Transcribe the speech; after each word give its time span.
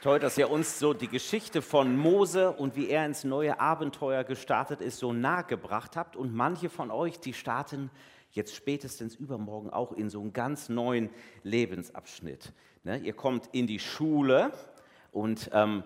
Toll, 0.00 0.18
dass 0.18 0.38
ihr 0.38 0.48
uns 0.48 0.78
so 0.78 0.94
die 0.94 1.08
Geschichte 1.08 1.60
von 1.60 1.94
Mose 1.94 2.52
und 2.52 2.74
wie 2.74 2.88
er 2.88 3.04
ins 3.04 3.22
neue 3.22 3.60
Abenteuer 3.60 4.24
gestartet 4.24 4.80
ist, 4.80 4.98
so 4.98 5.12
nahe 5.12 5.44
gebracht 5.44 5.94
habt. 5.94 6.16
Und 6.16 6.34
manche 6.34 6.70
von 6.70 6.90
euch, 6.90 7.20
die 7.20 7.34
starten 7.34 7.90
jetzt 8.30 8.54
spätestens 8.54 9.14
übermorgen 9.14 9.68
auch 9.68 9.92
in 9.92 10.08
so 10.08 10.22
einen 10.22 10.32
ganz 10.32 10.70
neuen 10.70 11.10
Lebensabschnitt. 11.42 12.54
Ne? 12.82 12.96
Ihr 12.96 13.12
kommt 13.12 13.50
in 13.52 13.66
die 13.66 13.78
Schule 13.78 14.52
und 15.12 15.50
ähm, 15.52 15.84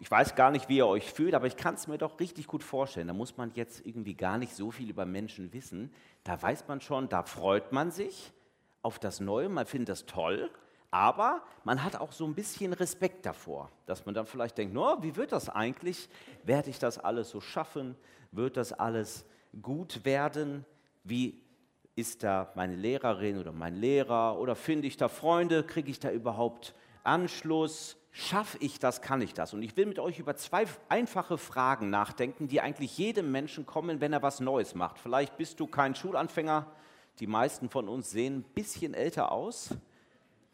ich 0.00 0.10
weiß 0.10 0.34
gar 0.34 0.50
nicht, 0.50 0.68
wie 0.68 0.76
ihr 0.76 0.86
euch 0.86 1.10
fühlt, 1.10 1.32
aber 1.32 1.46
ich 1.46 1.56
kann 1.56 1.76
es 1.76 1.86
mir 1.86 1.96
doch 1.96 2.20
richtig 2.20 2.48
gut 2.48 2.62
vorstellen. 2.62 3.08
Da 3.08 3.14
muss 3.14 3.38
man 3.38 3.52
jetzt 3.54 3.86
irgendwie 3.86 4.16
gar 4.16 4.36
nicht 4.36 4.54
so 4.54 4.70
viel 4.70 4.90
über 4.90 5.06
Menschen 5.06 5.54
wissen. 5.54 5.94
Da 6.24 6.42
weiß 6.42 6.68
man 6.68 6.82
schon, 6.82 7.08
da 7.08 7.22
freut 7.22 7.72
man 7.72 7.90
sich 7.90 8.34
auf 8.82 8.98
das 8.98 9.20
Neue, 9.20 9.48
man 9.48 9.64
findet 9.64 9.88
das 9.88 10.04
toll 10.04 10.50
aber 10.96 11.42
man 11.64 11.84
hat 11.84 11.96
auch 11.96 12.10
so 12.10 12.24
ein 12.24 12.34
bisschen 12.34 12.72
Respekt 12.72 13.26
davor, 13.26 13.70
dass 13.84 14.06
man 14.06 14.14
dann 14.14 14.24
vielleicht 14.24 14.56
denkt, 14.56 14.72
no, 14.72 14.96
wie 15.02 15.14
wird 15.14 15.30
das 15.30 15.50
eigentlich? 15.50 16.08
Werde 16.42 16.70
ich 16.70 16.78
das 16.78 16.98
alles 16.98 17.28
so 17.28 17.42
schaffen? 17.42 17.96
Wird 18.32 18.56
das 18.56 18.72
alles 18.72 19.26
gut 19.60 20.06
werden? 20.06 20.64
Wie 21.04 21.42
ist 21.96 22.22
da 22.22 22.50
meine 22.54 22.76
Lehrerin 22.76 23.38
oder 23.38 23.52
mein 23.52 23.74
Lehrer? 23.76 24.38
Oder 24.38 24.56
finde 24.56 24.86
ich 24.86 24.96
da 24.96 25.08
Freunde? 25.08 25.64
Kriege 25.64 25.90
ich 25.90 26.00
da 26.00 26.10
überhaupt 26.10 26.74
Anschluss? 27.04 27.98
Schaffe 28.10 28.56
ich 28.60 28.78
das? 28.78 29.02
Kann 29.02 29.20
ich 29.20 29.34
das? 29.34 29.52
Und 29.52 29.62
ich 29.62 29.76
will 29.76 29.84
mit 29.84 29.98
euch 29.98 30.18
über 30.18 30.34
zwei 30.36 30.64
einfache 30.88 31.36
Fragen 31.36 31.90
nachdenken, 31.90 32.48
die 32.48 32.62
eigentlich 32.62 32.96
jedem 32.96 33.30
Menschen 33.30 33.66
kommen, 33.66 34.00
wenn 34.00 34.14
er 34.14 34.22
was 34.22 34.40
Neues 34.40 34.74
macht. 34.74 34.98
Vielleicht 34.98 35.36
bist 35.36 35.60
du 35.60 35.66
kein 35.66 35.94
Schulanfänger. 35.94 36.66
Die 37.20 37.26
meisten 37.26 37.68
von 37.68 37.86
uns 37.86 38.10
sehen 38.10 38.38
ein 38.38 38.42
bisschen 38.54 38.94
älter 38.94 39.30
aus. 39.30 39.76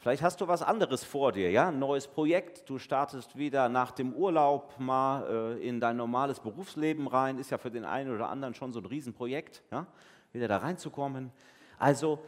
Vielleicht 0.03 0.25
hast 0.25 0.41
du 0.41 0.49
was 0.49 0.63
anderes 0.63 1.05
vor 1.05 1.31
dir, 1.31 1.53
ja? 1.53 1.69
Ein 1.69 1.79
neues 1.79 2.09
Projekt, 2.09 2.69
du 2.69 2.81
startest 2.81 3.37
wieder 3.37 3.69
nach 3.69 3.93
dem 3.93 4.13
Urlaub 4.15 4.75
mal 4.81 5.57
äh, 5.61 5.69
in 5.69 5.79
dein 5.79 5.97
normales 5.97 6.41
Berufsleben 6.41 7.07
rein, 7.07 7.39
ist 7.39 7.51
ja 7.51 7.59
für 7.59 7.71
den 7.71 7.85
einen 7.85 8.13
oder 8.13 8.29
anderen 8.29 8.53
schon 8.53 8.73
so 8.73 8.81
ein 8.81 8.87
Riesenprojekt, 8.87 9.63
ja? 9.71 9.87
Wieder 10.33 10.49
da 10.49 10.57
reinzukommen. 10.57 11.31
Also 11.79 12.19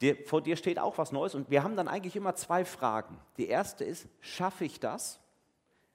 dir, 0.00 0.16
vor 0.24 0.40
dir 0.40 0.56
steht 0.56 0.78
auch 0.78 0.96
was 0.96 1.12
Neues 1.12 1.34
und 1.34 1.50
wir 1.50 1.62
haben 1.62 1.76
dann 1.76 1.88
eigentlich 1.88 2.16
immer 2.16 2.34
zwei 2.36 2.64
Fragen. 2.64 3.18
Die 3.36 3.48
erste 3.48 3.84
ist, 3.84 4.08
schaffe 4.22 4.64
ich 4.64 4.80
das? 4.80 5.20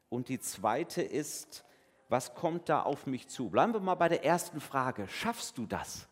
Und 0.10 0.30
die 0.30 0.40
zweite 0.40 1.02
ist, 1.02 1.66
was 2.08 2.36
kommt 2.36 2.70
da 2.70 2.84
auf 2.84 3.08
mich 3.08 3.30
zu? 3.30 3.50
Bleiben 3.50 3.74
wir 3.74 3.80
mal 3.80 3.96
bei 3.96 4.10
der 4.10 4.24
ersten 4.24 4.62
Frage. 4.62 5.08
Schaffst 5.08 5.58
du 5.58 5.66
das? 5.66 6.08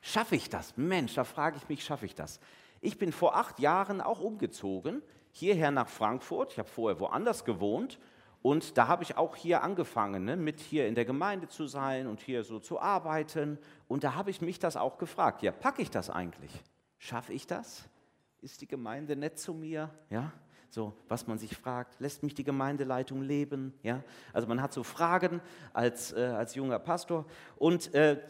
Schaffe 0.00 0.34
ich 0.34 0.48
das? 0.48 0.78
Mensch, 0.78 1.12
da 1.12 1.24
frage 1.24 1.58
ich 1.58 1.68
mich, 1.68 1.84
schaffe 1.84 2.06
ich 2.06 2.14
das? 2.14 2.40
Ich 2.80 2.98
bin 2.98 3.12
vor 3.12 3.36
acht 3.36 3.58
Jahren 3.58 4.00
auch 4.00 4.20
umgezogen, 4.20 5.02
hierher 5.32 5.70
nach 5.70 5.88
Frankfurt. 5.88 6.52
Ich 6.52 6.58
habe 6.58 6.68
vorher 6.68 6.98
woanders 7.00 7.44
gewohnt 7.44 7.98
und 8.42 8.78
da 8.78 8.88
habe 8.88 9.02
ich 9.02 9.16
auch 9.16 9.36
hier 9.36 9.62
angefangen, 9.62 10.24
ne, 10.24 10.36
mit 10.36 10.60
hier 10.60 10.88
in 10.88 10.94
der 10.94 11.04
Gemeinde 11.04 11.48
zu 11.48 11.66
sein 11.66 12.06
und 12.06 12.20
hier 12.20 12.42
so 12.42 12.58
zu 12.58 12.80
arbeiten. 12.80 13.58
Und 13.86 14.02
da 14.02 14.14
habe 14.14 14.30
ich 14.30 14.40
mich 14.40 14.58
das 14.58 14.76
auch 14.76 14.96
gefragt. 14.96 15.42
Ja, 15.42 15.52
packe 15.52 15.82
ich 15.82 15.90
das 15.90 16.08
eigentlich? 16.08 16.50
Schaffe 16.98 17.34
ich 17.34 17.46
das? 17.46 17.88
Ist 18.40 18.62
die 18.62 18.66
Gemeinde 18.66 19.14
nett 19.14 19.38
zu 19.38 19.52
mir? 19.52 19.90
Ja, 20.08 20.32
so 20.70 20.94
was 21.08 21.26
man 21.26 21.38
sich 21.38 21.54
fragt, 21.54 22.00
lässt 22.00 22.22
mich 22.22 22.34
die 22.34 22.44
Gemeindeleitung 22.44 23.20
leben? 23.20 23.74
Ja, 23.82 24.02
also 24.32 24.48
man 24.48 24.62
hat 24.62 24.72
so 24.72 24.84
Fragen 24.84 25.42
als, 25.74 26.12
äh, 26.12 26.20
als 26.20 26.54
junger 26.54 26.78
Pastor 26.78 27.26
und 27.56 27.92
äh, 27.92 28.22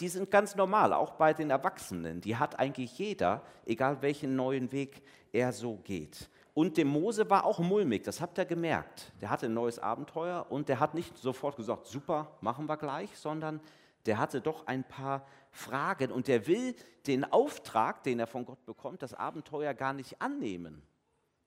die 0.00 0.08
sind 0.08 0.30
ganz 0.30 0.56
normal, 0.56 0.92
auch 0.92 1.12
bei 1.12 1.32
den 1.32 1.50
Erwachsenen. 1.50 2.20
Die 2.20 2.36
hat 2.36 2.58
eigentlich 2.58 2.98
jeder, 2.98 3.42
egal 3.66 4.02
welchen 4.02 4.36
neuen 4.36 4.72
Weg 4.72 5.02
er 5.32 5.52
so 5.52 5.76
geht. 5.84 6.28
Und 6.54 6.76
dem 6.76 6.88
Mose 6.88 7.30
war 7.30 7.44
auch 7.44 7.60
mulmig, 7.60 8.02
das 8.02 8.20
habt 8.20 8.38
ihr 8.38 8.44
gemerkt. 8.44 9.12
Der 9.20 9.30
hatte 9.30 9.46
ein 9.46 9.54
neues 9.54 9.78
Abenteuer 9.78 10.46
und 10.50 10.68
der 10.68 10.80
hat 10.80 10.94
nicht 10.94 11.16
sofort 11.16 11.56
gesagt, 11.56 11.86
super, 11.86 12.36
machen 12.40 12.68
wir 12.68 12.76
gleich, 12.76 13.16
sondern 13.16 13.60
der 14.04 14.18
hatte 14.18 14.40
doch 14.40 14.66
ein 14.66 14.84
paar 14.84 15.26
Fragen 15.50 16.12
und 16.12 16.28
der 16.28 16.46
will 16.46 16.74
den 17.06 17.24
Auftrag, 17.24 18.02
den 18.02 18.20
er 18.20 18.26
von 18.26 18.44
Gott 18.44 18.64
bekommt, 18.66 19.02
das 19.02 19.14
Abenteuer 19.14 19.74
gar 19.74 19.92
nicht 19.92 20.20
annehmen. 20.20 20.82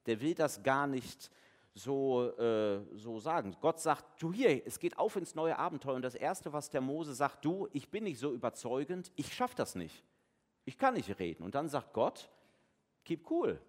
Der 0.06 0.22
will 0.22 0.34
das 0.34 0.64
gar 0.64 0.88
nicht 0.88 1.30
so, 1.76 2.32
äh, 2.38 2.82
so 2.96 3.20
sagen. 3.20 3.56
Gott 3.60 3.80
sagt, 3.80 4.22
du 4.22 4.32
hier, 4.32 4.66
es 4.66 4.80
geht 4.80 4.98
auf 4.98 5.18
ins 5.18 5.36
neue 5.36 5.60
Abenteuer. 5.60 5.96
Und 5.96 6.02
das 6.02 6.16
Erste, 6.16 6.54
was 6.54 6.70
der 6.70 6.82
Mose 6.82 7.14
sagt, 7.14 7.44
du, 7.44 7.68
ich 7.74 7.90
bin 7.90 8.06
nicht 8.06 8.18
so 8.18 8.32
überzeugend, 8.32 9.12
ich 9.16 9.34
schaffe 9.34 9.56
das 9.58 9.76
nicht. 9.76 10.04
Ich 10.64 10.78
kann 10.78 10.94
nicht 10.94 11.20
reden. 11.20 11.44
Und 11.44 11.54
dann 11.54 11.68
sagt 11.68 11.94
Gott, 11.94 12.30
keep 13.04 13.30
cool. 13.30 13.62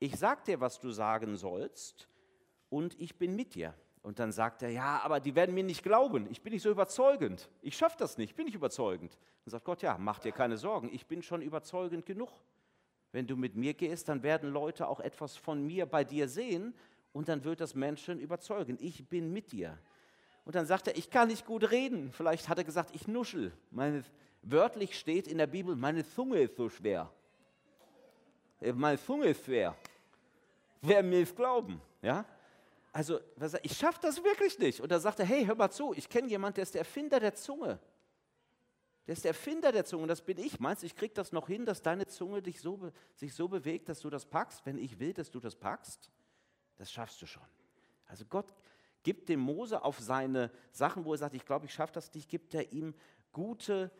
Ich 0.00 0.16
sag 0.16 0.44
dir, 0.44 0.58
was 0.60 0.80
du 0.80 0.90
sagen 0.90 1.36
sollst 1.36 2.08
und 2.70 2.98
ich 2.98 3.16
bin 3.18 3.36
mit 3.36 3.54
dir. 3.54 3.74
Und 4.02 4.18
dann 4.18 4.32
sagt 4.32 4.62
er, 4.62 4.70
ja, 4.70 5.00
aber 5.02 5.20
die 5.20 5.34
werden 5.34 5.54
mir 5.54 5.64
nicht 5.64 5.82
glauben. 5.82 6.26
Ich 6.30 6.42
bin 6.42 6.52
nicht 6.52 6.62
so 6.62 6.70
überzeugend. 6.70 7.48
Ich 7.62 7.76
schaffe 7.76 7.96
das 7.98 8.18
nicht, 8.18 8.36
bin 8.36 8.46
nicht 8.46 8.54
überzeugend. 8.54 9.18
Dann 9.44 9.50
sagt 9.50 9.64
Gott, 9.64 9.82
ja, 9.82 9.96
mach 9.98 10.18
dir 10.18 10.32
keine 10.32 10.56
Sorgen. 10.56 10.90
Ich 10.92 11.06
bin 11.06 11.22
schon 11.22 11.42
überzeugend 11.42 12.04
genug. 12.04 12.30
Wenn 13.12 13.26
du 13.26 13.36
mit 13.36 13.54
mir 13.54 13.74
gehst, 13.74 14.08
dann 14.08 14.22
werden 14.22 14.50
Leute 14.50 14.88
auch 14.88 15.00
etwas 15.00 15.36
von 15.36 15.62
mir 15.62 15.86
bei 15.86 16.04
dir 16.04 16.26
sehen 16.26 16.74
und 17.14 17.28
dann 17.28 17.44
wird 17.44 17.60
das 17.60 17.74
Menschen 17.74 18.20
überzeugen. 18.20 18.76
Ich 18.80 19.08
bin 19.08 19.32
mit 19.32 19.52
dir. 19.52 19.78
Und 20.44 20.56
dann 20.56 20.66
sagt 20.66 20.88
er, 20.88 20.96
ich 20.96 21.08
kann 21.08 21.28
nicht 21.28 21.46
gut 21.46 21.70
reden. 21.70 22.12
Vielleicht 22.12 22.48
hat 22.48 22.58
er 22.58 22.64
gesagt, 22.64 22.94
ich 22.94 23.08
nuschel. 23.08 23.52
Meine, 23.70 24.04
wörtlich 24.42 24.98
steht 24.98 25.26
in 25.28 25.38
der 25.38 25.46
Bibel, 25.46 25.74
meine 25.76 26.04
Zunge 26.04 26.40
ist 26.40 26.56
so 26.56 26.68
schwer. 26.68 27.10
Äh, 28.60 28.72
meine 28.72 29.00
Zunge 29.00 29.26
ist 29.26 29.44
schwer. 29.44 29.74
Wer 30.82 31.02
mir 31.02 31.22
es 31.22 31.34
glauben? 31.34 31.80
Ja? 32.02 32.26
Also, 32.92 33.20
ich 33.62 33.76
schaffe 33.76 34.00
das 34.02 34.22
wirklich 34.22 34.58
nicht. 34.58 34.80
Und 34.80 34.90
dann 34.90 35.00
sagt 35.00 35.20
er, 35.20 35.24
hey, 35.24 35.46
hör 35.46 35.54
mal 35.54 35.70
zu, 35.70 35.94
ich 35.94 36.08
kenne 36.08 36.28
jemanden, 36.28 36.56
der 36.56 36.62
ist 36.64 36.74
der 36.74 36.80
Erfinder 36.80 37.20
der 37.20 37.34
Zunge. 37.34 37.78
Der 39.06 39.12
ist 39.12 39.24
der 39.24 39.30
Erfinder 39.30 39.70
der 39.70 39.84
Zunge, 39.84 40.02
und 40.02 40.08
das 40.08 40.20
bin 40.20 40.38
ich. 40.38 40.58
Meinst 40.58 40.82
du, 40.82 40.86
ich 40.86 40.96
kriege 40.96 41.14
das 41.14 41.30
noch 41.30 41.46
hin, 41.46 41.64
dass 41.64 41.80
deine 41.80 42.06
Zunge 42.06 42.42
dich 42.42 42.60
so, 42.60 42.90
sich 43.14 43.32
so 43.34 43.48
bewegt, 43.48 43.88
dass 43.88 44.00
du 44.00 44.10
das 44.10 44.26
packst, 44.26 44.66
wenn 44.66 44.78
ich 44.78 44.98
will, 44.98 45.12
dass 45.12 45.30
du 45.30 45.38
das 45.38 45.54
packst? 45.54 46.10
Das 46.84 46.92
schaffst 46.92 47.22
du 47.22 47.24
schon. 47.24 47.42
Also 48.04 48.26
Gott 48.26 48.52
gibt 49.04 49.30
dem 49.30 49.40
Mose 49.40 49.82
auf 49.82 50.00
seine 50.00 50.50
Sachen, 50.70 51.06
wo 51.06 51.12
er 51.12 51.16
sagt, 51.16 51.34
ich 51.34 51.46
glaube, 51.46 51.64
ich 51.64 51.72
schaffe 51.72 51.94
das 51.94 52.12
nicht, 52.12 52.28
gibt 52.28 52.52
er 52.52 52.72
ihm 52.74 52.92
gute, 53.32 53.90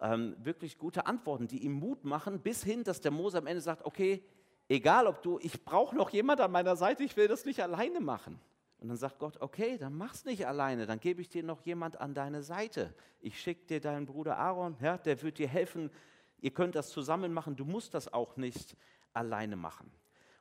ähm, 0.00 0.34
wirklich 0.38 0.78
gute 0.78 1.04
Antworten, 1.04 1.46
die 1.46 1.62
ihm 1.62 1.72
Mut 1.72 2.06
machen, 2.06 2.40
bis 2.40 2.64
hin, 2.64 2.84
dass 2.84 3.02
der 3.02 3.10
Mose 3.10 3.36
am 3.36 3.46
Ende 3.46 3.60
sagt, 3.60 3.84
okay, 3.84 4.24
egal 4.70 5.08
ob 5.08 5.20
du, 5.22 5.38
ich 5.42 5.62
brauche 5.62 5.94
noch 5.94 6.08
jemand 6.08 6.40
an 6.40 6.50
meiner 6.50 6.74
Seite, 6.74 7.04
ich 7.04 7.18
will 7.18 7.28
das 7.28 7.44
nicht 7.44 7.62
alleine 7.62 8.00
machen. 8.00 8.40
Und 8.78 8.88
dann 8.88 8.96
sagt 8.96 9.18
Gott, 9.18 9.38
okay, 9.42 9.76
dann 9.76 9.94
mach's 9.94 10.24
nicht 10.24 10.46
alleine, 10.46 10.86
dann 10.86 11.00
gebe 11.00 11.20
ich 11.20 11.28
dir 11.28 11.42
noch 11.42 11.60
jemand 11.60 12.00
an 12.00 12.14
deine 12.14 12.42
Seite. 12.42 12.94
Ich 13.20 13.38
schicke 13.38 13.66
dir 13.66 13.80
deinen 13.82 14.06
Bruder 14.06 14.38
Aaron, 14.38 14.74
ja, 14.80 14.96
der 14.96 15.20
wird 15.20 15.36
dir 15.36 15.48
helfen. 15.48 15.90
Ihr 16.40 16.52
könnt 16.52 16.76
das 16.76 16.88
zusammen 16.88 17.34
machen, 17.34 17.56
du 17.56 17.66
musst 17.66 17.92
das 17.92 18.10
auch 18.10 18.38
nicht 18.38 18.74
alleine 19.12 19.56
machen. 19.56 19.92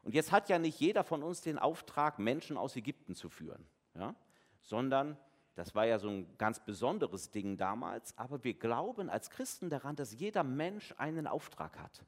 Und 0.04 0.14
jetzt 0.14 0.32
hat 0.32 0.50
ja 0.50 0.60
nicht 0.60 0.80
jeder 0.80 1.04
von 1.04 1.24
uns 1.24 1.42
den 1.42 1.60
Auftrag, 1.60 2.20
Menschen 2.20 2.58
aus 2.58 2.76
Ägypten 2.76 3.16
zu 3.16 3.30
führen, 3.30 3.66
ja? 3.96 4.16
sondern 4.62 5.18
das 5.56 5.76
war 5.76 5.86
ja 5.86 6.00
so 6.00 6.10
ein 6.10 6.38
ganz 6.38 6.64
besonderes 6.64 7.30
Ding 7.30 7.58
damals, 7.58 8.18
aber 8.18 8.44
wir 8.44 8.54
glauben 8.54 9.10
als 9.10 9.30
Christen 9.30 9.70
daran, 9.70 9.96
dass 9.96 10.14
jeder 10.14 10.44
Mensch 10.44 10.94
einen 10.98 11.28
Auftrag 11.28 11.78
hat. 11.78 12.06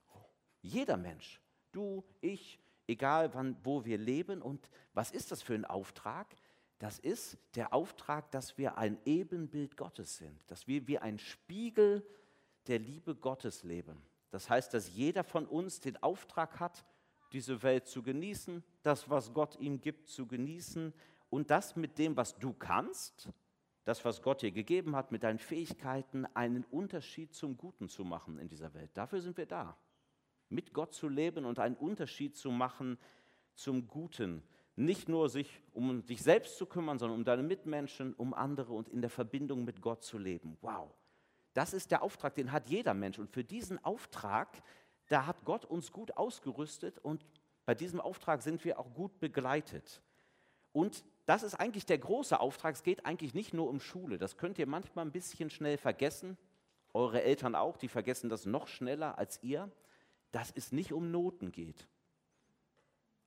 Jeder 0.61 0.97
Mensch, 0.97 1.41
du, 1.71 2.03
ich, 2.21 2.59
egal 2.87 3.33
wann, 3.33 3.57
wo 3.63 3.85
wir 3.85 3.97
leben. 3.97 4.41
Und 4.41 4.69
was 4.93 5.11
ist 5.11 5.31
das 5.31 5.41
für 5.41 5.53
ein 5.53 5.65
Auftrag? 5.65 6.35
Das 6.79 6.99
ist 6.99 7.37
der 7.55 7.73
Auftrag, 7.73 8.31
dass 8.31 8.57
wir 8.57 8.77
ein 8.77 8.97
Ebenbild 9.05 9.77
Gottes 9.77 10.17
sind, 10.17 10.39
dass 10.47 10.67
wir 10.67 10.87
wie 10.87 10.99
ein 10.99 11.19
Spiegel 11.19 12.05
der 12.67 12.79
Liebe 12.79 13.15
Gottes 13.15 13.63
leben. 13.63 14.01
Das 14.31 14.49
heißt, 14.49 14.73
dass 14.73 14.89
jeder 14.89 15.23
von 15.23 15.45
uns 15.45 15.79
den 15.79 16.01
Auftrag 16.01 16.59
hat, 16.59 16.83
diese 17.33 17.63
Welt 17.63 17.88
zu 17.88 18.03
genießen, 18.03 18.63
das, 18.83 19.09
was 19.09 19.33
Gott 19.33 19.59
ihm 19.59 19.81
gibt, 19.81 20.07
zu 20.07 20.27
genießen 20.27 20.94
und 21.29 21.49
das 21.49 21.75
mit 21.75 21.97
dem, 21.97 22.16
was 22.16 22.37
du 22.37 22.53
kannst, 22.53 23.29
das, 23.85 24.05
was 24.05 24.22
Gott 24.22 24.41
dir 24.41 24.52
gegeben 24.52 24.96
hat, 24.96 25.11
mit 25.11 25.23
deinen 25.23 25.40
Fähigkeiten, 25.40 26.25
einen 26.34 26.63
Unterschied 26.66 27.34
zum 27.34 27.58
Guten 27.58 27.90
zu 27.90 28.03
machen 28.03 28.40
in 28.40 28.47
dieser 28.47 28.73
Welt. 28.73 28.91
Dafür 28.93 29.19
sind 29.19 29.35
wir 29.37 29.46
da. 29.46 29.75
Mit 30.49 30.73
Gott 30.73 30.93
zu 30.93 31.09
leben 31.09 31.46
und 31.46 31.59
einen 31.59 31.75
Unterschied 31.75 32.35
zu 32.35 32.52
machen 32.52 32.97
zum 33.55 33.87
Guten. 33.87 34.43
Nicht 34.75 35.09
nur 35.09 35.29
sich 35.29 35.61
um 35.73 36.05
dich 36.05 36.23
selbst 36.23 36.58
zu 36.58 36.66
kümmern, 36.66 36.97
sondern 36.97 37.19
um 37.19 37.25
deine 37.25 37.43
Mitmenschen, 37.43 38.13
um 38.13 38.34
andere 38.34 38.73
und 38.73 38.90
in 38.90 39.02
der 39.02 39.09
Verbindung 39.09 39.66
mit 39.66 39.81
Gott 39.81 40.03
zu 40.03 40.17
leben. 40.17 40.58
Wow. 40.61 40.91
Das 41.53 41.73
ist 41.73 41.91
der 41.91 42.02
Auftrag, 42.02 42.35
den 42.35 42.52
hat 42.52 42.69
jeder 42.69 42.93
Mensch. 42.93 43.19
Und 43.19 43.29
für 43.29 43.43
diesen 43.43 43.84
Auftrag 43.84 44.63
da 45.13 45.27
hat 45.27 45.45
Gott 45.45 45.63
uns 45.63 45.91
gut 45.91 46.17
ausgerüstet 46.17 46.97
und 46.97 47.23
bei 47.65 47.75
diesem 47.75 48.01
Auftrag 48.01 48.41
sind 48.41 48.65
wir 48.65 48.79
auch 48.79 48.91
gut 48.95 49.19
begleitet. 49.19 50.01
Und 50.71 51.05
das 51.27 51.43
ist 51.43 51.53
eigentlich 51.53 51.85
der 51.85 51.99
große 51.99 52.39
Auftrag. 52.39 52.73
Es 52.73 52.81
geht 52.81 53.05
eigentlich 53.05 53.35
nicht 53.35 53.53
nur 53.53 53.69
um 53.69 53.79
Schule. 53.79 54.17
Das 54.17 54.37
könnt 54.37 54.57
ihr 54.57 54.65
manchmal 54.65 55.05
ein 55.05 55.11
bisschen 55.11 55.51
schnell 55.51 55.77
vergessen. 55.77 56.35
Eure 56.93 57.21
Eltern 57.21 57.53
auch, 57.53 57.77
die 57.77 57.89
vergessen 57.89 58.27
das 58.27 58.47
noch 58.47 58.67
schneller 58.67 59.19
als 59.19 59.41
ihr. 59.43 59.71
Dass 60.31 60.51
es 60.55 60.71
nicht 60.71 60.91
um 60.91 61.11
Noten 61.11 61.51
geht. 61.51 61.87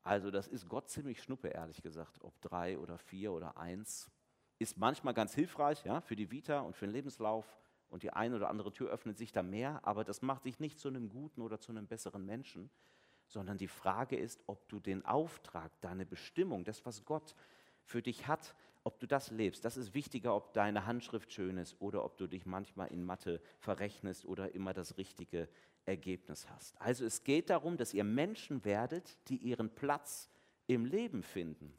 Also 0.03 0.33
das 0.33 0.49
ist 0.49 0.69
Gott 0.69 0.91
ziemlich 0.91 1.23
schnuppe, 1.23 1.49
ehrlich 1.49 1.83
gesagt, 1.83 2.25
ob 2.25 2.41
drei 2.41 2.79
oder 2.79 2.99
vier 2.99 3.33
oder 3.33 3.57
eins. 3.57 4.11
Ist 4.59 4.77
manchmal 4.77 5.15
ganz 5.15 5.35
hilfreich 5.35 5.85
ja, 5.85 6.01
für 6.01 6.17
die 6.17 6.33
Vita 6.33 6.61
und 6.61 6.75
für 6.75 6.87
den 6.87 6.93
Lebenslauf 6.93 7.47
und 7.89 8.03
die 8.03 8.11
eine 8.11 8.37
oder 8.37 8.51
andere 8.51 8.73
Tür 8.73 8.91
öffnet 8.91 9.19
sich 9.19 9.33
da 9.33 9.43
mehr, 9.43 9.81
aber 9.87 10.05
das 10.05 10.23
macht 10.23 10.45
dich 10.45 10.61
nicht 10.61 10.79
zu 10.79 10.89
einem 10.89 11.09
guten 11.09 11.43
oder 11.43 11.61
zu 11.61 11.73
einem 11.73 11.87
besseren 11.87 12.25
Menschen, 12.25 12.71
sondern 13.27 13.59
die 13.59 13.69
Frage 13.69 14.17
ist, 14.17 14.43
ob 14.47 14.69
du 14.69 14.81
den 14.81 15.05
Auftrag, 15.05 15.73
deine 15.81 16.07
Bestimmung, 16.07 16.65
das, 16.65 16.87
was 16.87 17.05
Gott 17.05 17.35
für 17.85 18.03
dich 18.03 18.27
hat, 18.27 18.55
ob 18.85 19.01
du 19.01 19.07
das 19.07 19.31
lebst. 19.31 19.65
Das 19.65 19.77
ist 19.77 19.95
wichtiger, 19.95 20.35
ob 20.35 20.53
deine 20.53 20.87
Handschrift 20.87 21.33
schön 21.33 21.59
ist 21.59 21.81
oder 21.81 22.05
ob 22.05 22.17
du 22.19 22.27
dich 22.29 22.47
manchmal 22.47 22.89
in 22.89 23.05
Mathe 23.05 23.41
verrechnest 23.59 24.25
oder 24.27 24.55
immer 24.55 24.73
das 24.73 24.97
richtige 24.97 25.49
Ergebnis 25.87 26.49
hast. 26.51 26.81
Also 26.81 27.05
es 27.05 27.25
geht 27.25 27.51
darum, 27.51 27.77
dass 27.77 27.95
ihr 27.95 28.05
Menschen 28.05 28.65
werdet, 28.65 29.19
die 29.29 29.39
ihren 29.39 29.75
Platz 29.75 30.31
im 30.67 30.85
Leben 30.85 31.23
finden, 31.23 31.73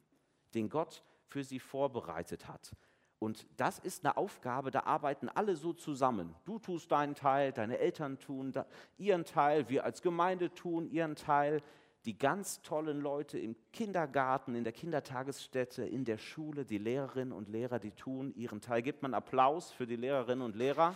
den 0.54 0.70
Gott 0.70 1.04
für 1.28 1.44
sie 1.44 1.60
vorbereitet 1.60 2.48
hat. 2.48 2.76
Und 3.20 3.48
das 3.58 3.80
ist 3.80 4.06
eine 4.06 4.16
Aufgabe, 4.16 4.70
da 4.70 4.82
arbeiten 4.82 5.28
alle 5.30 5.56
so 5.56 5.74
zusammen. 5.74 6.36
Du 6.46 6.60
tust 6.60 6.92
deinen 6.92 7.16
Teil, 7.16 7.52
deine 7.52 7.80
Eltern 7.80 8.20
tun 8.20 8.54
ihren 8.98 9.26
Teil, 9.26 9.70
wir 9.70 9.86
als 9.86 10.02
Gemeinde 10.04 10.54
tun 10.54 10.88
ihren 10.92 11.16
Teil, 11.16 11.64
die 12.06 12.18
ganz 12.18 12.62
tollen 12.62 13.02
Leute 13.02 13.40
im 13.40 13.56
Kindergarten, 13.74 14.56
in 14.56 14.64
der 14.64 14.72
Kindertagesstätte, 14.72 15.84
in 15.84 16.06
der 16.06 16.18
Schule, 16.20 16.64
die 16.64 16.78
Lehrerinnen 16.78 17.34
und 17.34 17.50
Lehrer, 17.50 17.80
die 17.80 17.92
tun 17.92 18.34
ihren 18.36 18.62
Teil. 18.62 18.82
Gibt 18.82 19.02
man 19.02 19.14
Applaus 19.14 19.72
für 19.72 19.88
die 19.88 19.96
Lehrerinnen 19.96 20.46
und 20.46 20.56
Lehrer, 20.56 20.96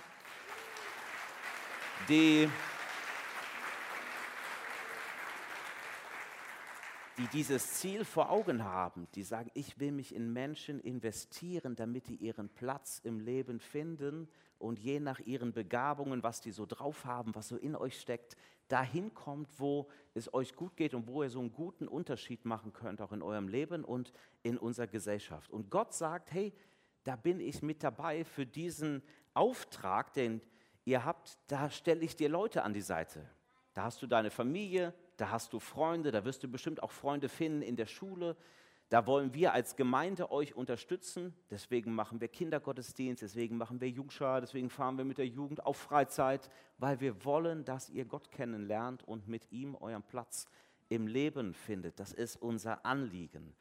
die 2.08 2.48
die 7.18 7.28
dieses 7.28 7.74
Ziel 7.74 8.06
vor 8.06 8.30
Augen 8.30 8.64
haben, 8.64 9.08
die 9.16 9.24
sagen, 9.24 9.52
ich 9.54 9.80
will 9.80 9.92
mich 9.92 10.16
in 10.16 10.32
Menschen 10.32 10.80
investieren, 10.80 11.76
damit 11.76 12.08
die 12.08 12.16
ihren 12.16 12.50
Platz 12.50 13.02
im 13.04 13.20
Leben 13.20 13.60
finden 13.60 14.28
und 14.60 14.80
je 14.80 15.00
nach 15.00 15.20
ihren 15.20 15.52
Begabungen, 15.52 16.24
was 16.24 16.42
die 16.42 16.52
so 16.52 16.66
drauf 16.66 17.06
haben, 17.06 17.36
was 17.36 17.50
so 17.50 17.58
in 17.58 17.76
euch 17.76 18.00
steckt, 18.00 18.38
dahin 18.68 19.14
kommt, 19.14 19.50
wo 19.58 19.90
es 20.14 20.34
euch 20.34 20.56
gut 20.56 20.78
geht 20.78 20.94
und 20.94 21.08
wo 21.08 21.24
ihr 21.24 21.30
so 21.30 21.40
einen 21.40 21.52
guten 21.52 21.88
Unterschied 21.88 22.46
machen 22.46 22.72
könnt, 22.72 23.02
auch 23.02 23.12
in 23.12 23.22
eurem 23.22 23.48
Leben 23.48 23.84
und 23.84 24.14
in 24.44 24.58
unserer 24.58 24.88
Gesellschaft. 24.88 25.52
Und 25.52 25.70
Gott 25.70 25.94
sagt, 25.94 26.32
hey, 26.32 26.54
da 27.04 27.16
bin 27.16 27.40
ich 27.40 27.62
mit 27.62 27.84
dabei 27.84 28.24
für 28.24 28.46
diesen 28.46 29.02
Auftrag, 29.34 30.14
den 30.14 30.42
ihr 30.86 31.04
habt, 31.04 31.38
da 31.48 31.70
stelle 31.70 32.02
ich 32.02 32.16
dir 32.16 32.30
Leute 32.30 32.64
an 32.64 32.74
die 32.74 32.82
Seite. 32.82 33.28
Da 33.74 33.84
hast 33.84 34.02
du 34.02 34.08
deine 34.08 34.30
Familie, 34.30 34.94
da 35.22 35.30
hast 35.30 35.54
du 35.54 35.60
Freunde, 35.60 36.10
da 36.10 36.26
wirst 36.26 36.42
du 36.42 36.48
bestimmt 36.48 36.82
auch 36.82 36.90
Freunde 36.90 37.30
finden 37.30 37.62
in 37.62 37.76
der 37.76 37.86
Schule. 37.86 38.36
Da 38.90 39.06
wollen 39.06 39.36
wir 39.36 39.54
als 39.54 39.76
Gemeinde 39.76 40.32
euch 40.32 40.56
unterstützen. 40.56 41.36
Deswegen 41.52 41.94
machen 41.94 42.20
wir 42.20 42.28
Kindergottesdienst, 42.28 43.22
deswegen 43.22 43.56
machen 43.56 43.80
wir 43.80 43.88
Jungschar, 43.88 44.42
deswegen 44.42 44.72
fahren 44.72 44.98
wir 44.98 45.06
mit 45.06 45.20
der 45.20 45.28
Jugend 45.28 45.64
auf 45.64 45.78
Freizeit, 45.78 46.50
weil 46.80 47.00
wir 47.02 47.24
wollen, 47.24 47.64
dass 47.66 47.92
ihr 47.92 48.06
Gott 48.06 48.32
kennenlernt 48.32 49.08
und 49.08 49.28
mit 49.28 49.52
ihm 49.52 49.76
euren 49.76 50.02
Platz 50.02 50.48
im 50.90 51.06
Leben 51.06 51.54
findet. 51.54 52.00
Das 52.00 52.14
ist 52.14 52.36
unser 52.38 52.84
Anliegen. 52.84 53.56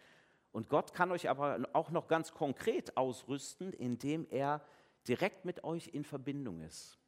Und 0.52 0.70
Gott 0.70 0.94
kann 0.94 1.12
euch 1.12 1.28
aber 1.28 1.68
auch 1.74 1.90
noch 1.90 2.08
ganz 2.08 2.32
konkret 2.32 2.96
ausrüsten, 2.96 3.74
indem 3.74 4.26
er 4.30 4.62
direkt 5.06 5.44
mit 5.44 5.62
euch 5.62 5.88
in 5.88 6.04
Verbindung 6.04 6.62
ist. 6.62 6.98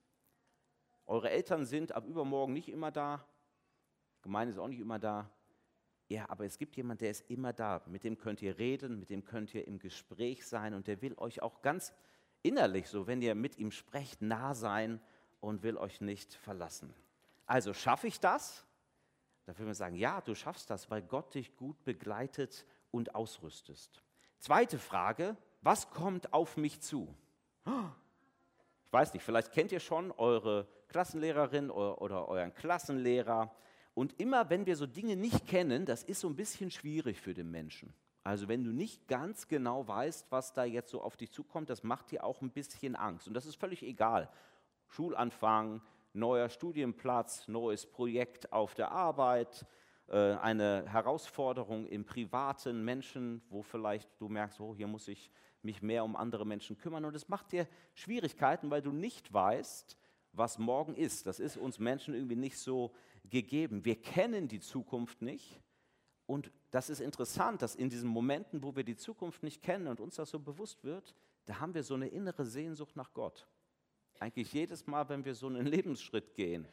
Eure 1.06 1.31
Eltern 1.31 1.64
sind 1.64 1.93
ab 1.93 2.04
übermorgen 2.06 2.52
nicht 2.52 2.69
immer 2.69 2.90
da, 2.90 3.25
Gemeinde 4.22 4.52
ist 4.52 4.58
auch 4.58 4.69
nicht 4.69 4.80
immer 4.80 4.98
da. 4.98 5.30
Ja, 6.08 6.28
aber 6.28 6.44
es 6.44 6.58
gibt 6.58 6.76
jemanden, 6.76 7.00
der 7.00 7.10
ist 7.10 7.28
immer 7.30 7.52
da. 7.52 7.82
Mit 7.86 8.04
dem 8.04 8.19
könnt 8.19 8.42
ihr 8.42 8.58
reden, 8.58 8.98
mit 8.98 9.10
dem 9.10 9.24
könnt 9.24 9.54
ihr 9.54 9.66
im 9.66 9.78
Gespräch 9.78 10.46
sein 10.46 10.74
und 10.74 10.86
der 10.86 11.00
will 11.00 11.14
euch 11.16 11.42
auch 11.42 11.62
ganz 11.62 11.92
innerlich, 12.42 12.88
so 12.88 13.06
wenn 13.06 13.22
ihr 13.22 13.34
mit 13.34 13.58
ihm 13.58 13.70
sprecht, 13.70 14.20
nah 14.20 14.54
sein 14.54 15.00
und 15.40 15.62
will 15.62 15.76
euch 15.76 16.00
nicht 16.00 16.34
verlassen. 16.34 16.94
Also 17.46 17.72
schaffe 17.72 18.06
ich 18.06 18.20
das? 18.20 18.64
Da 19.46 19.58
will 19.58 19.66
man 19.66 19.74
sagen, 19.74 19.96
ja, 19.96 20.20
du 20.20 20.34
schaffst 20.34 20.70
das, 20.70 20.90
weil 20.90 21.02
Gott 21.02 21.34
dich 21.34 21.56
gut 21.56 21.82
begleitet 21.84 22.64
und 22.90 23.14
ausrüstest. 23.14 24.02
Zweite 24.38 24.78
Frage, 24.78 25.36
was 25.62 25.90
kommt 25.90 26.32
auf 26.32 26.56
mich 26.56 26.80
zu? 26.80 27.14
Ich 27.64 28.92
weiß 28.92 29.14
nicht, 29.14 29.22
vielleicht 29.22 29.52
kennt 29.52 29.72
ihr 29.72 29.80
schon 29.80 30.12
eure 30.12 30.68
Klassenlehrerin 30.88 31.70
oder 31.70 32.28
euren 32.28 32.54
Klassenlehrer. 32.54 33.54
Und 33.94 34.18
immer 34.20 34.48
wenn 34.50 34.66
wir 34.66 34.76
so 34.76 34.86
Dinge 34.86 35.16
nicht 35.16 35.46
kennen, 35.46 35.84
das 35.84 36.02
ist 36.02 36.20
so 36.20 36.28
ein 36.28 36.36
bisschen 36.36 36.70
schwierig 36.70 37.20
für 37.20 37.34
den 37.34 37.50
Menschen. 37.50 37.92
Also 38.24 38.48
wenn 38.48 38.64
du 38.64 38.70
nicht 38.70 39.08
ganz 39.08 39.48
genau 39.48 39.86
weißt, 39.86 40.26
was 40.30 40.52
da 40.52 40.64
jetzt 40.64 40.90
so 40.90 41.02
auf 41.02 41.16
dich 41.16 41.32
zukommt, 41.32 41.68
das 41.68 41.82
macht 41.82 42.10
dir 42.10 42.24
auch 42.24 42.40
ein 42.40 42.50
bisschen 42.50 42.94
Angst. 42.94 43.26
Und 43.26 43.34
das 43.34 43.46
ist 43.46 43.56
völlig 43.56 43.82
egal. 43.82 44.30
Schulanfang, 44.88 45.82
neuer 46.12 46.48
Studienplatz, 46.48 47.48
neues 47.48 47.84
Projekt 47.84 48.52
auf 48.52 48.74
der 48.74 48.92
Arbeit, 48.92 49.66
äh, 50.08 50.34
eine 50.34 50.84
Herausforderung 50.86 51.86
im 51.86 52.04
privaten 52.04 52.84
Menschen, 52.84 53.42
wo 53.48 53.62
vielleicht 53.62 54.08
du 54.20 54.28
merkst, 54.28 54.60
oh, 54.60 54.74
hier 54.74 54.86
muss 54.86 55.08
ich 55.08 55.30
mich 55.62 55.82
mehr 55.82 56.04
um 56.04 56.16
andere 56.16 56.46
Menschen 56.46 56.78
kümmern. 56.78 57.04
Und 57.04 57.16
es 57.16 57.28
macht 57.28 57.52
dir 57.52 57.66
Schwierigkeiten, 57.94 58.70
weil 58.70 58.82
du 58.82 58.92
nicht 58.92 59.32
weißt, 59.32 59.96
was 60.32 60.58
morgen 60.58 60.94
ist. 60.94 61.26
Das 61.26 61.40
ist 61.40 61.56
uns 61.56 61.78
Menschen 61.78 62.14
irgendwie 62.14 62.36
nicht 62.36 62.58
so 62.58 62.92
gegeben. 63.24 63.84
Wir 63.84 64.00
kennen 64.00 64.48
die 64.48 64.60
Zukunft 64.60 65.22
nicht. 65.22 65.60
Und 66.26 66.50
das 66.70 66.88
ist 66.88 67.00
interessant, 67.00 67.62
dass 67.62 67.74
in 67.74 67.90
diesen 67.90 68.08
Momenten, 68.08 68.62
wo 68.62 68.74
wir 68.74 68.84
die 68.84 68.96
Zukunft 68.96 69.42
nicht 69.42 69.62
kennen 69.62 69.86
und 69.88 70.00
uns 70.00 70.16
das 70.16 70.30
so 70.30 70.38
bewusst 70.38 70.84
wird, 70.84 71.14
da 71.44 71.60
haben 71.60 71.74
wir 71.74 71.82
so 71.82 71.94
eine 71.94 72.08
innere 72.08 72.46
Sehnsucht 72.46 72.96
nach 72.96 73.12
Gott. 73.12 73.46
Eigentlich 74.19 74.52
jedes 74.52 74.86
Mal, 74.86 75.08
wenn 75.08 75.24
wir 75.24 75.34
so 75.34 75.48
einen 75.48 75.66
Lebensschritt 75.66 76.34
gehen. 76.34 76.66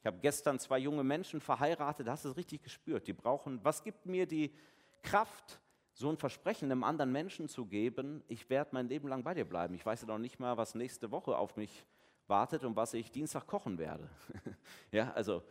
Ich 0.00 0.06
habe 0.06 0.18
gestern 0.18 0.58
zwei 0.58 0.78
junge 0.78 1.04
Menschen 1.04 1.40
verheiratet, 1.40 2.06
da 2.06 2.12
hast 2.12 2.24
du 2.24 2.30
es 2.30 2.36
richtig 2.36 2.62
gespürt. 2.62 3.06
Die 3.06 3.12
brauchen, 3.12 3.60
was 3.62 3.82
gibt 3.82 4.04
mir 4.06 4.26
die 4.26 4.54
Kraft, 5.02 5.60
so 5.92 6.10
ein 6.10 6.16
Versprechen 6.16 6.70
einem 6.70 6.82
anderen 6.82 7.12
Menschen 7.12 7.48
zu 7.48 7.66
geben, 7.66 8.22
ich 8.26 8.50
werde 8.50 8.70
mein 8.72 8.88
Leben 8.88 9.08
lang 9.08 9.22
bei 9.22 9.32
dir 9.32 9.44
bleiben. 9.44 9.74
Ich 9.74 9.86
weiß 9.86 10.02
ja 10.02 10.08
noch 10.08 10.18
nicht 10.18 10.40
mal, 10.40 10.56
was 10.56 10.74
nächste 10.74 11.10
Woche 11.10 11.38
auf 11.38 11.56
mich 11.56 11.86
wartet 12.26 12.64
und 12.64 12.74
was 12.74 12.94
ich 12.94 13.12
Dienstag 13.12 13.46
kochen 13.46 13.78
werde. 13.78 14.10
ja, 14.90 15.12
also 15.12 15.42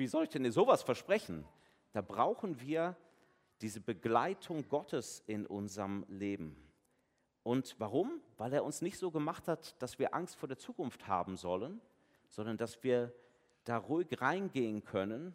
wie 0.00 0.08
soll 0.08 0.24
ich 0.24 0.30
denn 0.30 0.50
sowas 0.50 0.82
versprechen? 0.82 1.44
Da 1.92 2.00
brauchen 2.00 2.60
wir 2.60 2.96
diese 3.60 3.80
Begleitung 3.80 4.66
Gottes 4.68 5.22
in 5.26 5.46
unserem 5.46 6.06
Leben. 6.08 6.56
Und 7.42 7.76
warum? 7.78 8.20
Weil 8.38 8.54
er 8.54 8.64
uns 8.64 8.80
nicht 8.80 8.98
so 8.98 9.10
gemacht 9.10 9.46
hat, 9.46 9.80
dass 9.80 9.98
wir 9.98 10.14
Angst 10.14 10.36
vor 10.36 10.48
der 10.48 10.58
Zukunft 10.58 11.06
haben 11.06 11.36
sollen, 11.36 11.80
sondern 12.28 12.56
dass 12.56 12.82
wir 12.82 13.12
da 13.64 13.76
ruhig 13.76 14.20
reingehen 14.20 14.84
können. 14.84 15.34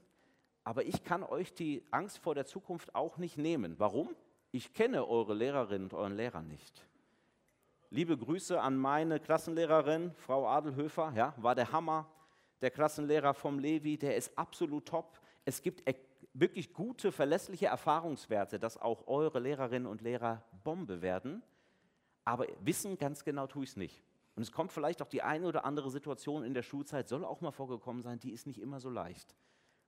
Aber 0.63 0.83
ich 0.83 1.03
kann 1.03 1.23
euch 1.23 1.53
die 1.53 1.83
Angst 1.91 2.17
vor 2.17 2.33
der 2.33 2.47
Zukunft 2.47 2.95
auch 2.95 3.17
nicht 3.17 3.37
nehmen. 3.37 3.75
Warum? 3.77 4.15
Ich 4.51 4.73
kenne 4.73 5.07
eure 5.07 5.35
Lehrerinnen 5.35 5.85
und 5.85 5.93
euren 5.93 6.15
Lehrer 6.15 6.41
nicht. 6.41 6.87
Liebe 7.91 8.17
Grüße 8.17 8.59
an 8.59 8.77
meine 8.77 9.19
Klassenlehrerin, 9.19 10.11
Frau 10.15 10.47
Adelhöfer, 10.47 11.13
ja, 11.15 11.35
war 11.37 11.53
der 11.53 11.71
Hammer. 11.71 12.07
Der 12.61 12.71
Klassenlehrer 12.71 13.33
vom 13.33 13.59
Levi, 13.59 13.97
der 13.97 14.15
ist 14.15 14.37
absolut 14.37 14.87
top. 14.87 15.19
Es 15.43 15.61
gibt 15.61 15.87
e- 15.89 15.95
wirklich 16.33 16.73
gute, 16.73 17.11
verlässliche 17.11 17.67
Erfahrungswerte, 17.67 18.59
dass 18.59 18.77
auch 18.77 19.07
eure 19.07 19.39
Lehrerinnen 19.39 19.87
und 19.87 20.01
Lehrer 20.01 20.43
Bombe 20.63 21.01
werden. 21.01 21.43
Aber 22.23 22.47
wissen 22.61 22.97
ganz 22.97 23.23
genau 23.23 23.47
tue 23.47 23.63
ich 23.63 23.71
es 23.71 23.77
nicht. 23.77 24.03
Und 24.35 24.43
es 24.43 24.51
kommt 24.51 24.71
vielleicht 24.71 25.01
auch 25.01 25.07
die 25.07 25.21
eine 25.21 25.47
oder 25.47 25.63
andere 25.63 25.89
Situation 25.89 26.43
in 26.43 26.53
der 26.53 26.63
Schulzeit, 26.63 27.07
soll 27.07 27.23
auch 27.23 27.39
mal 27.41 27.51
vorgekommen 27.51 28.03
sein, 28.03 28.19
die 28.19 28.31
ist 28.31 28.47
nicht 28.47 28.59
immer 28.59 28.79
so 28.79 28.89
leicht. 28.89 29.35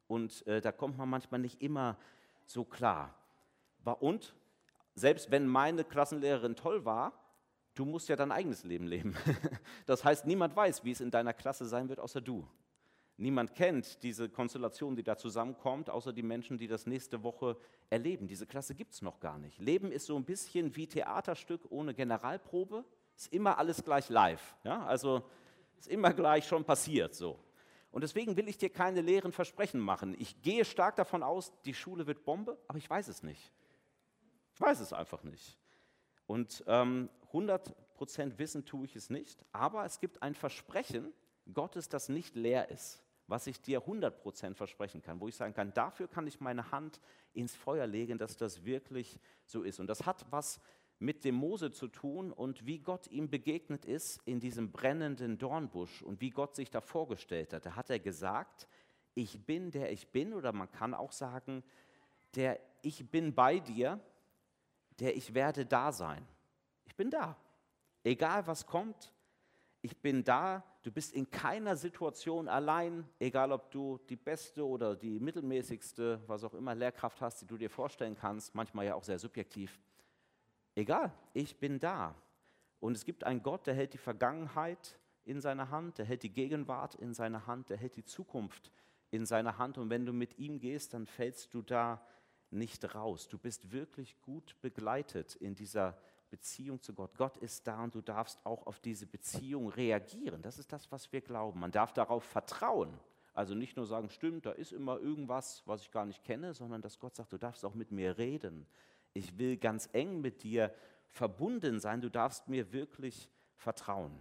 Und 0.08 0.46
äh, 0.48 0.62
da 0.62 0.72
kommt 0.72 0.98
man 0.98 1.10
manchmal 1.10 1.42
nicht 1.42 1.62
immer 1.62 1.98
so 2.46 2.64
klar. 2.64 3.14
Und 4.00 4.34
selbst 4.96 5.32
wenn 5.32 5.48
meine 5.48 5.84
Klassenlehrerin 5.84 6.56
toll 6.56 6.86
war, 6.86 7.14
du 7.78 7.86
musst 7.86 8.10
ja 8.10 8.16
dein 8.16 8.32
eigenes 8.32 8.64
Leben 8.64 8.88
leben. 8.88 9.16
Das 9.86 10.04
heißt, 10.04 10.26
niemand 10.26 10.56
weiß, 10.56 10.84
wie 10.84 10.92
es 10.92 11.02
in 11.02 11.12
deiner 11.12 11.34
Klasse 11.34 11.66
sein 11.66 11.88
wird, 11.88 12.00
außer 12.00 12.20
du. 12.20 12.46
Niemand 13.16 13.56
kennt 13.56 14.04
diese 14.04 14.30
Konstellation, 14.30 14.96
die 14.96 15.04
da 15.04 15.18
zusammenkommt, 15.18 15.90
außer 15.90 16.14
die 16.14 16.24
Menschen, 16.24 16.58
die 16.58 16.68
das 16.68 16.86
nächste 16.86 17.24
Woche 17.24 17.58
erleben. 17.90 18.28
Diese 18.28 18.46
Klasse 18.46 18.76
gibt 18.76 18.94
es 18.94 19.02
noch 19.02 19.20
gar 19.20 19.40
nicht. 19.40 19.60
Leben 19.60 19.92
ist 19.92 20.06
so 20.06 20.16
ein 20.18 20.26
bisschen 20.26 20.76
wie 20.76 20.88
Theaterstück 20.88 21.62
ohne 21.70 21.94
Generalprobe. 21.94 22.86
Ist 23.16 23.34
immer 23.34 23.58
alles 23.58 23.84
gleich 23.84 24.10
live. 24.10 24.56
Ja? 24.64 24.86
Also 24.86 25.24
ist 25.80 25.88
immer 25.88 26.14
gleich 26.14 26.46
schon 26.48 26.64
passiert 26.64 27.16
so. 27.16 27.40
Und 27.92 28.02
deswegen 28.02 28.38
will 28.38 28.48
ich 28.48 28.58
dir 28.58 28.70
keine 28.70 29.02
leeren 29.02 29.32
Versprechen 29.32 29.80
machen. 29.80 30.16
Ich 30.20 30.42
gehe 30.42 30.66
stark 30.66 30.96
davon 30.98 31.24
aus, 31.24 31.52
die 31.66 31.74
Schule 31.74 32.06
wird 32.06 32.26
Bombe, 32.26 32.58
aber 32.68 32.78
ich 32.78 32.88
weiß 32.88 33.08
es 33.08 33.24
nicht. 33.24 33.52
Ich 34.54 34.62
weiß 34.62 34.80
es 34.80 34.94
einfach 34.94 35.24
nicht. 35.24 35.58
Und 36.28 36.64
ähm, 36.68 37.10
100% 37.32 38.38
wissen 38.38 38.66
tue 38.66 38.86
ich 38.86 38.96
es 38.96 39.10
nicht, 39.10 39.44
aber 39.52 39.86
es 39.86 40.00
gibt 40.00 40.22
ein 40.22 40.36
Versprechen 40.36 41.14
Gottes, 41.54 41.90
das 41.90 42.10
nicht 42.10 42.36
leer 42.36 42.70
ist. 42.70 43.02
was 43.28 43.46
ich 43.46 43.62
dir 43.62 43.82
100% 43.82 44.56
versprechen 44.56 45.02
kann, 45.02 45.20
wo 45.20 45.28
ich 45.28 45.36
sagen 45.36 45.54
kann, 45.54 45.74
dafür 45.74 46.08
kann 46.08 46.28
ich 46.28 46.40
meine 46.40 46.72
Hand 46.72 47.02
ins 47.34 47.54
Feuer 47.54 47.86
legen, 47.86 48.18
dass 48.18 48.38
das 48.38 48.64
wirklich 48.64 49.20
so 49.46 49.64
ist. 49.64 49.80
Und 49.80 49.88
das 49.88 50.06
hat 50.06 50.26
was 50.32 50.62
mit 51.00 51.26
dem 51.26 51.36
Mose 51.36 51.72
zu 51.72 51.90
tun 51.90 52.32
und 52.32 52.66
wie 52.66 52.80
Gott 52.80 53.08
ihm 53.08 53.30
begegnet 53.30 53.86
ist 53.86 54.22
in 54.26 54.40
diesem 54.40 54.72
brennenden 54.72 55.38
Dornbusch 55.38 56.02
und 56.02 56.22
wie 56.22 56.32
Gott 56.32 56.56
sich 56.56 56.72
da 56.72 56.82
vorgestellt 56.82 57.54
hat. 57.54 57.66
Da 57.66 57.76
hat 57.76 57.90
er 57.90 58.00
gesagt, 58.00 58.68
ich 59.14 59.46
bin 59.46 59.72
der 59.72 59.92
ich 59.92 60.08
bin 60.08 60.34
oder 60.34 60.54
man 60.54 60.72
kann 60.72 60.94
auch 60.94 61.12
sagen, 61.12 61.64
der 62.36 62.60
ich 62.82 63.10
bin 63.12 63.36
bei 63.36 63.60
dir, 63.60 64.00
der 65.00 65.16
ich 65.16 65.34
werde 65.34 65.66
da 65.66 65.92
sein. 65.92 66.26
Ich 66.86 66.96
bin 66.96 67.10
da. 67.10 67.38
Egal 68.04 68.48
was 68.48 68.66
kommt, 68.66 69.14
ich 69.82 69.98
bin 69.98 70.24
da. 70.24 70.64
Du 70.84 70.92
bist 70.92 71.14
in 71.14 71.30
keiner 71.30 71.76
Situation 71.76 72.48
allein, 72.48 73.08
egal 73.20 73.52
ob 73.52 73.70
du 73.72 74.00
die 74.10 74.16
beste 74.16 74.66
oder 74.66 74.96
die 74.96 75.20
mittelmäßigste, 75.20 76.22
was 76.28 76.44
auch 76.44 76.54
immer, 76.54 76.74
Lehrkraft 76.74 77.22
hast, 77.22 77.42
die 77.42 77.46
du 77.46 77.58
dir 77.58 77.70
vorstellen 77.70 78.16
kannst, 78.16 78.56
manchmal 78.56 78.86
ja 78.86 78.96
auch 78.96 79.04
sehr 79.04 79.20
subjektiv. 79.20 79.80
Egal, 80.76 81.12
ich 81.34 81.58
bin 81.60 81.80
da. 81.80 82.16
Und 82.80 82.96
es 82.96 83.04
gibt 83.04 83.24
einen 83.24 83.44
Gott, 83.44 83.68
der 83.68 83.74
hält 83.74 83.94
die 83.94 83.98
Vergangenheit 83.98 85.00
in 85.26 85.42
seiner 85.42 85.72
Hand, 85.72 85.98
der 85.98 86.06
hält 86.06 86.24
die 86.24 86.32
Gegenwart 86.32 86.96
in 86.96 87.14
seiner 87.14 87.48
Hand, 87.48 87.70
der 87.70 87.78
hält 87.78 87.96
die 87.96 88.06
Zukunft 88.06 88.72
in 89.12 89.26
seiner 89.26 89.58
Hand. 89.58 89.78
Und 89.78 89.90
wenn 89.90 90.06
du 90.06 90.14
mit 90.14 90.38
ihm 90.38 90.60
gehst, 90.60 90.94
dann 90.94 91.06
fällst 91.06 91.54
du 91.54 91.62
da 91.62 92.06
nicht 92.52 92.96
raus. 92.96 93.28
Du 93.28 93.38
bist 93.38 93.72
wirklich 93.72 94.20
gut 94.22 94.56
begleitet 94.62 95.36
in 95.36 95.56
dieser 95.56 95.98
Beziehung 96.30 96.82
zu 96.82 96.94
Gott. 96.94 97.18
Gott 97.18 97.38
ist 97.38 97.68
da 97.68 97.84
und 97.84 97.96
du 97.96 98.02
darfst 98.02 98.46
auch 98.46 98.68
auf 98.68 98.80
diese 98.80 99.06
Beziehung 99.06 99.70
reagieren. 99.70 100.42
Das 100.42 100.60
ist 100.60 100.72
das, 100.72 100.92
was 100.92 101.12
wir 101.12 101.22
glauben. 101.22 101.60
Man 101.60 101.72
darf 101.72 101.94
darauf 101.94 102.24
vertrauen. 102.24 103.00
Also 103.34 103.54
nicht 103.54 103.78
nur 103.78 103.86
sagen, 103.86 104.10
stimmt, 104.10 104.46
da 104.46 104.52
ist 104.52 104.74
immer 104.74 105.00
irgendwas, 105.00 105.62
was 105.66 105.82
ich 105.82 105.92
gar 105.92 106.06
nicht 106.06 106.24
kenne, 106.24 106.54
sondern 106.54 106.82
dass 106.82 107.00
Gott 107.00 107.16
sagt, 107.16 107.32
du 107.32 107.38
darfst 107.38 107.64
auch 107.64 107.76
mit 107.76 107.92
mir 107.92 108.18
reden 108.18 108.66
ich 109.18 109.38
will 109.38 109.58
ganz 109.58 109.90
eng 109.94 110.22
mit 110.22 110.44
dir 110.44 110.74
verbunden 111.10 111.80
sein, 111.80 112.02
du 112.02 112.10
darfst 112.10 112.48
mir 112.48 112.72
wirklich 112.72 113.30
vertrauen. 113.56 114.12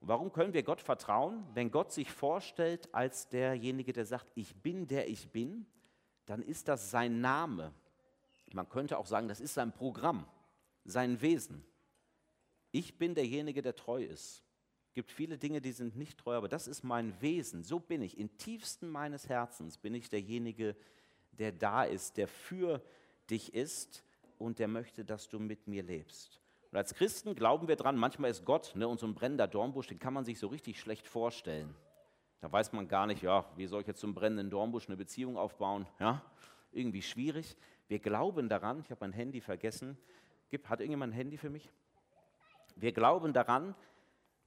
Und 0.00 0.08
warum 0.08 0.32
können 0.32 0.54
wir 0.54 0.62
Gott 0.62 0.80
vertrauen? 0.80 1.44
Wenn 1.52 1.70
Gott 1.70 1.92
sich 1.92 2.10
vorstellt 2.10 2.88
als 2.94 3.28
derjenige, 3.28 3.92
der 3.92 4.06
sagt, 4.06 4.30
ich 4.34 4.54
bin 4.56 4.86
der 4.86 5.08
ich 5.08 5.28
bin, 5.28 5.66
dann 6.30 6.42
ist 6.42 6.68
das 6.68 6.92
sein 6.92 7.20
Name. 7.20 7.74
Man 8.52 8.68
könnte 8.68 8.98
auch 8.98 9.06
sagen, 9.06 9.26
das 9.26 9.40
ist 9.40 9.54
sein 9.54 9.72
Programm, 9.72 10.28
sein 10.84 11.20
Wesen. 11.20 11.64
Ich 12.70 12.98
bin 12.98 13.16
derjenige, 13.16 13.62
der 13.62 13.74
treu 13.74 14.04
ist. 14.04 14.44
Es 14.86 14.94
gibt 14.94 15.10
viele 15.10 15.38
Dinge, 15.38 15.60
die 15.60 15.72
sind 15.72 15.96
nicht 15.96 16.18
treu, 16.18 16.36
aber 16.36 16.48
das 16.48 16.68
ist 16.68 16.84
mein 16.84 17.20
Wesen. 17.20 17.64
So 17.64 17.80
bin 17.80 18.00
ich. 18.00 18.16
Im 18.16 18.36
tiefsten 18.38 18.88
meines 18.88 19.28
Herzens 19.28 19.76
bin 19.76 19.92
ich 19.92 20.08
derjenige, 20.08 20.76
der 21.32 21.50
da 21.50 21.82
ist, 21.82 22.16
der 22.16 22.28
für 22.28 22.80
dich 23.28 23.52
ist 23.52 24.04
und 24.38 24.60
der 24.60 24.68
möchte, 24.68 25.04
dass 25.04 25.28
du 25.28 25.40
mit 25.40 25.66
mir 25.66 25.82
lebst. 25.82 26.40
Und 26.70 26.78
als 26.78 26.94
Christen 26.94 27.34
glauben 27.34 27.66
wir 27.66 27.74
dran, 27.74 27.96
manchmal 27.96 28.30
ist 28.30 28.44
Gott, 28.44 28.76
ne, 28.76 28.86
und 28.86 29.02
ein 29.02 29.14
brennender 29.14 29.48
Dornbusch, 29.48 29.88
den 29.88 29.98
kann 29.98 30.14
man 30.14 30.24
sich 30.24 30.38
so 30.38 30.46
richtig 30.46 30.78
schlecht 30.78 31.08
vorstellen. 31.08 31.74
Da 32.40 32.50
weiß 32.50 32.72
man 32.72 32.88
gar 32.88 33.06
nicht, 33.06 33.22
ja, 33.22 33.44
wie 33.56 33.66
soll 33.66 33.82
ich 33.82 33.86
jetzt 33.86 34.00
zum 34.00 34.14
brennenden 34.14 34.48
Dornbusch 34.50 34.88
eine 34.88 34.96
Beziehung 34.96 35.36
aufbauen? 35.36 35.86
Ja, 35.98 36.22
irgendwie 36.72 37.02
schwierig. 37.02 37.56
Wir 37.88 37.98
glauben 37.98 38.48
daran, 38.48 38.80
ich 38.80 38.90
habe 38.90 39.00
mein 39.00 39.12
Handy 39.12 39.40
vergessen. 39.40 39.98
Hat 40.64 40.80
irgendjemand 40.80 41.12
ein 41.12 41.16
Handy 41.16 41.36
für 41.36 41.50
mich? 41.50 41.70
Wir 42.76 42.92
glauben 42.92 43.32
daran, 43.32 43.74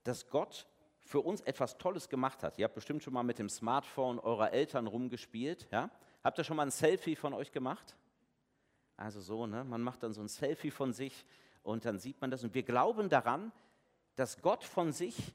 dass 0.04 0.30
Gott 0.30 0.68
für 1.02 1.20
uns 1.20 1.42
etwas 1.42 1.78
Tolles 1.78 2.10
gemacht 2.10 2.44
hat. 2.44 2.58
Ihr 2.58 2.66
habt 2.66 2.76
bestimmt 2.76 3.04
schon 3.04 3.14
mal 3.14 3.24
mit 3.24 3.40
dem 3.40 3.50
Smartphone 3.50 4.20
eurer 4.20 4.52
Eltern 4.52 4.88
rumgespielt. 4.88 5.68
Ja? 5.72 5.90
Habt 6.24 6.38
ihr 6.38 6.44
schon 6.44 6.58
mal 6.58 6.64
ein 6.64 6.72
Selfie 6.72 7.16
von 7.16 7.34
euch 7.34 7.52
gemacht? 7.52 7.96
Also 8.98 9.22
so, 9.22 9.46
ne? 9.46 9.64
man 9.64 9.82
macht 9.82 10.04
dann 10.04 10.14
so 10.14 10.22
ein 10.22 10.28
Selfie 10.28 10.72
von 10.72 10.94
sich 10.94 11.26
und 11.62 11.86
dann 11.86 12.00
sieht 12.00 12.20
man 12.22 12.32
das. 12.32 12.44
Und 12.44 12.54
wir 12.54 12.64
glauben 12.64 13.10
daran, 13.10 13.52
dass 14.16 14.42
Gott 14.42 14.64
von 14.64 14.92
sich 14.92 15.34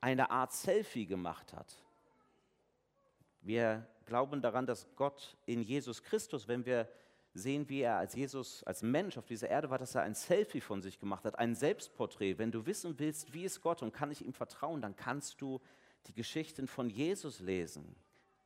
eine 0.00 0.30
Art 0.30 0.52
Selfie 0.52 1.06
gemacht 1.06 1.52
hat. 1.52 1.74
Wir 3.40 3.86
glauben 4.04 4.40
daran, 4.40 4.66
dass 4.66 4.86
Gott 4.96 5.36
in 5.46 5.62
Jesus 5.62 6.02
Christus, 6.02 6.48
wenn 6.48 6.64
wir 6.64 6.88
sehen, 7.34 7.68
wie 7.68 7.80
er 7.80 7.96
als 7.96 8.14
Jesus, 8.14 8.62
als 8.64 8.82
Mensch 8.82 9.18
auf 9.18 9.26
dieser 9.26 9.48
Erde 9.48 9.70
war, 9.70 9.78
dass 9.78 9.94
er 9.94 10.02
ein 10.02 10.14
Selfie 10.14 10.60
von 10.60 10.82
sich 10.82 10.98
gemacht 10.98 11.24
hat, 11.24 11.38
ein 11.38 11.54
Selbstporträt. 11.54 12.38
Wenn 12.38 12.50
du 12.50 12.66
wissen 12.66 12.98
willst, 12.98 13.34
wie 13.34 13.44
ist 13.44 13.60
Gott 13.60 13.82
und 13.82 13.92
kann 13.92 14.10
ich 14.10 14.24
ihm 14.24 14.32
vertrauen, 14.32 14.80
dann 14.80 14.96
kannst 14.96 15.40
du 15.40 15.60
die 16.06 16.14
Geschichten 16.14 16.66
von 16.66 16.88
Jesus 16.88 17.40
lesen. 17.40 17.94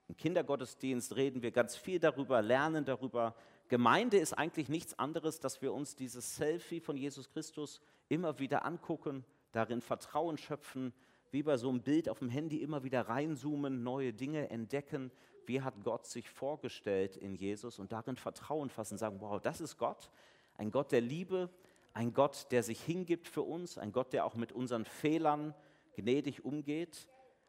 Im 0.08 0.16
Kindergottesdienst 0.16 1.14
reden 1.14 1.40
wir 1.42 1.52
ganz 1.52 1.76
viel 1.76 2.00
darüber, 2.00 2.42
lernen 2.42 2.84
darüber, 2.84 3.34
Gemeinde 3.70 4.18
ist 4.18 4.32
eigentlich 4.32 4.68
nichts 4.68 4.98
anderes, 4.98 5.38
dass 5.38 5.62
wir 5.62 5.72
uns 5.72 5.94
dieses 5.94 6.34
Selfie 6.34 6.80
von 6.80 6.96
Jesus 6.96 7.30
Christus 7.30 7.80
immer 8.08 8.40
wieder 8.40 8.64
angucken, 8.64 9.24
darin 9.52 9.80
Vertrauen 9.80 10.36
schöpfen, 10.36 10.92
wie 11.30 11.42
bei 11.42 11.56
so 11.56 11.68
einem 11.68 11.82
Bild 11.82 12.08
auf 12.08 12.18
dem 12.18 12.28
Handy 12.28 12.58
immer 12.58 12.82
wieder 12.82 13.02
reinzoomen, 13.02 13.82
neue 13.82 14.12
Dinge 14.12 14.50
entdecken. 14.50 15.10
Wie 15.46 15.62
hat 15.62 15.74
Gott 15.84 16.06
sich 16.06 16.28
vorgestellt 16.28 17.16
in 17.16 17.34
Jesus 17.34 17.78
und 17.78 17.92
darin 17.92 18.16
Vertrauen 18.16 18.70
fassen, 18.70 18.98
sagen, 18.98 19.20
wow, 19.20 19.40
das 19.40 19.60
ist 19.60 19.78
Gott, 19.78 20.10
ein 20.56 20.70
Gott 20.70 20.92
der 20.92 21.00
Liebe, 21.00 21.50
ein 21.92 22.12
Gott, 22.12 22.46
der 22.50 22.62
sich 22.62 22.80
hingibt 22.80 23.28
für 23.28 23.42
uns, 23.42 23.78
ein 23.78 23.92
Gott, 23.92 24.12
der 24.12 24.24
auch 24.24 24.34
mit 24.34 24.52
unseren 24.52 24.84
Fehlern 24.84 25.54
gnädig 25.94 26.44
umgeht 26.44 27.08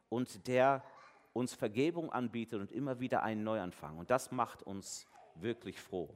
und 0.09 0.47
der 0.47 0.83
uns 1.33 1.53
Vergebung 1.53 2.11
anbietet 2.11 2.59
und 2.59 2.71
immer 2.71 2.99
wieder 2.99 3.23
einen 3.23 3.43
Neuanfang. 3.43 3.97
Und 3.97 4.09
das 4.09 4.31
macht 4.31 4.63
uns 4.63 5.07
wirklich 5.35 5.79
froh. 5.79 6.09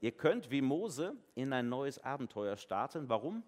Ihr 0.00 0.12
könnt 0.12 0.50
wie 0.50 0.60
Mose 0.60 1.16
in 1.34 1.52
ein 1.52 1.68
neues 1.68 2.02
Abenteuer 2.02 2.56
starten. 2.56 3.08
Warum? 3.08 3.42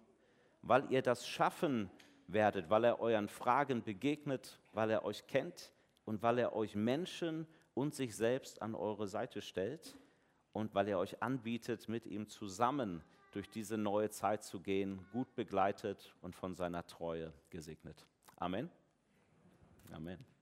Weil 0.61 0.91
ihr 0.91 1.01
das 1.01 1.27
schaffen 1.27 1.91
werdet, 2.33 2.69
weil 2.69 2.83
er 2.83 2.99
euren 2.99 3.29
Fragen 3.29 3.83
begegnet, 3.83 4.59
weil 4.73 4.89
er 4.89 5.03
euch 5.05 5.27
kennt 5.27 5.73
und 6.05 6.21
weil 6.21 6.39
er 6.39 6.55
euch 6.55 6.75
Menschen 6.75 7.47
und 7.73 7.95
sich 7.95 8.15
selbst 8.15 8.61
an 8.61 8.75
eure 8.75 9.07
Seite 9.07 9.41
stellt 9.41 9.97
und 10.53 10.73
weil 10.75 10.87
er 10.87 10.99
euch 10.99 11.21
anbietet, 11.21 11.87
mit 11.87 12.05
ihm 12.05 12.27
zusammen 12.27 13.03
durch 13.31 13.49
diese 13.49 13.77
neue 13.77 14.09
Zeit 14.09 14.43
zu 14.43 14.59
gehen, 14.59 15.05
gut 15.11 15.33
begleitet 15.35 16.15
und 16.21 16.35
von 16.35 16.55
seiner 16.55 16.85
Treue 16.87 17.31
gesegnet. 17.49 18.07
Amen. 18.37 18.69
Amen. 19.91 20.38